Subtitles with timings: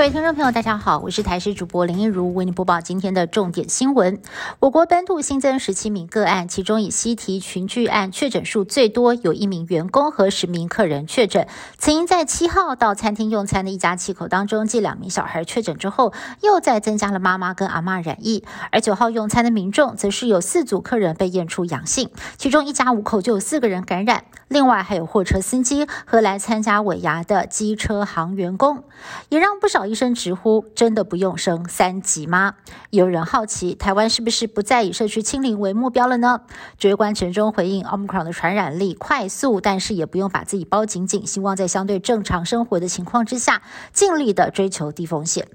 [0.00, 4.18] 各位听众朋友，大家好，我是台视主播林一如，为您播报今天的重点新闻。
[4.58, 11.46] 我国本土新增十七名个案，其中以西提群聚案确诊数最多，有一名员工和十名客人确诊。
[11.76, 18.42] 曾经在七号到餐厅用餐的一家气口当中，继两名小孩确诊之后，又再增加了妈妈跟阿妈染疫。
[18.72, 28.84] 而九号用餐的民众，则是有四组客人被验出阳性，其中一家五口就有四个人感染，另外还有货车司机和来参加尾牙的机车行员工，
[29.28, 29.89] 也让不少。
[29.90, 32.54] 医生直呼：“真的不用升三级吗？”
[32.90, 36.42] 有人好奇，台湾是不是不再以社区清零为目标了呢？
[36.78, 45.48] 指挥官陈忠回应：“Omicron 的传染力快速，但是也不用把自己包紧紧，希望在相对正常生活的情况之下，尽力的追求低风险。”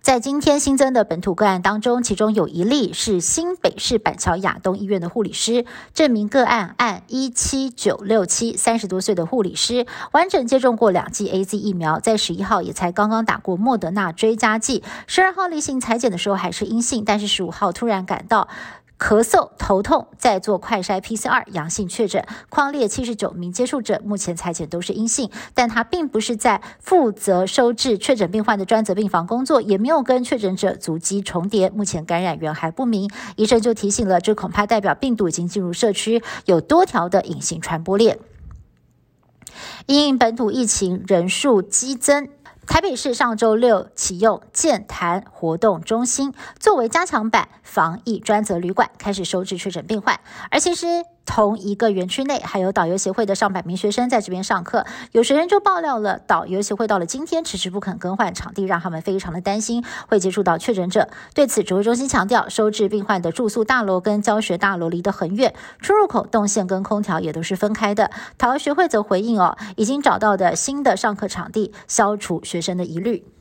[0.00, 5.66] 在今天新增的本土个案当中，其中有一例是新北市板桥亚东医院的护理师。
[5.92, 14.82] 证明个案按一七九六七，三十多岁的护理师，完整接种过两剂 A Z 疫苗，在十一号也才刚刚打过莫德纳追加剂。
[15.06, 18.48] 十二号例行裁剪的时候还是阴性，但是十五号突然感到。
[18.98, 22.26] 咳嗽、头痛，再做快筛 PCR 阳性确诊。
[22.48, 31.70] 框列七十九名接触者，目前裁检都是阴性，但他并不是在负责收治确诊病患的专责病房工作，也没有跟确诊者足迹重叠。
[31.70, 38.18] 目前感染源还不明，医生就提醒了，这恐怕代表病毒已经进入社区，有多条的隐形传播链。
[39.86, 42.28] 因本土疫情人数激增。
[42.68, 50.20] 台北市上周六启用健谈活动中心，作为加强版防疫专责旅馆，开始收治确诊病患。
[50.50, 50.86] 而其实。
[51.28, 54.86] 同一个园区内，还有导游协会的上百名学生在这边上课。
[55.12, 61.06] 有学生就爆料了，导游协会到了今天迟迟不肯更换场地，让他们非常的担心会接触到确诊者。
[61.34, 68.10] 对此，指挥中心强调，收治病患的住宿大楼跟教学大楼离得很远，出入口动线跟空调也都是分开的。
[68.38, 73.37] 导游学会则回应哦，已经找到的新的上课场地，消除学生的疑虑。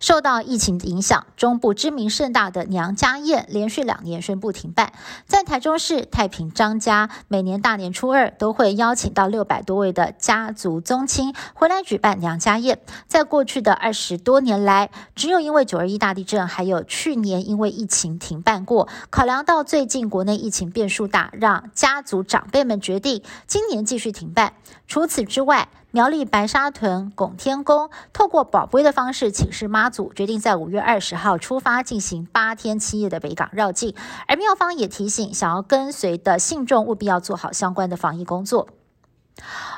[0.00, 4.92] 受到疫情的影响，中部知名盛大的娘家宴连续两年宣布停办。
[5.26, 12.80] 在台中市太平张家，每年大年初二都会邀请到六百多位的家族宗亲回来举办娘家宴。
[13.06, 18.88] 在过去的二十多年来，只有因为九二一大地震，还有去年因为疫情停办过。
[19.10, 24.54] 考量到最近国内疫情变数大，让家族长辈们决定今年继续停办。
[24.88, 33.94] 除此之外，苗栗白沙屯拱天宫透过宝贝的方式请示妈祖，决定在五月二十号出发进行八天七夜的北港绕境。
[34.28, 38.68] 而庙方也提醒，想要跟随的信众务必要做好相关的防疫工作。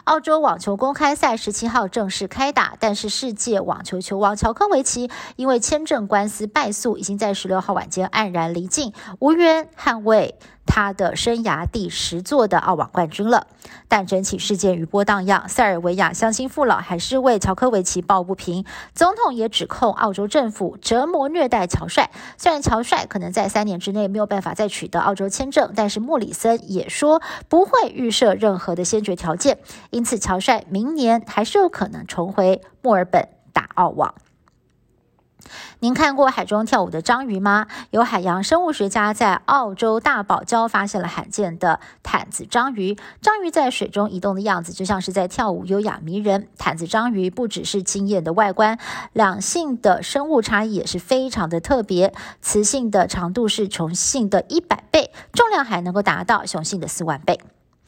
[0.04, 10.38] 澳洲网球公开赛十七号正式开打，但是世界网球球王乔科维奇因为签证官司败诉，已经在十六号晚间黯然离境，无缘捍卫。
[10.64, 13.48] 他的生涯第十座的澳网冠军了，
[13.88, 18.64] 但整起事件余波荡漾，塞尔维亚乡亲父老还是为乔科维奇抱不平。
[18.94, 22.10] 总统也指控澳洲政府折磨虐待乔帅。
[22.38, 29.51] 虽然乔帅可能在三年之内没有办法再取得澳洲签证，但是莫里森也说不会预设任何的先决条件，
[29.90, 34.14] 因此乔帅明年还是有可能重回墨尔本打澳网。
[35.80, 37.66] 您看过海中跳舞的章鱼吗？
[37.90, 42.96] 有海洋生物学家在澳洲大堡礁发现了罕见的毯子章鱼。
[43.20, 46.46] 章鱼在水中移动的样子就像是在跳舞，优雅迷人。
[46.56, 48.78] 毯子章鱼不只是惊艳的外观，
[49.12, 52.14] 两性的生物差异也是非常的特别。
[52.40, 57.40] 雌性的长度是雄性的一百倍，重量还能够达到雄性的四万倍。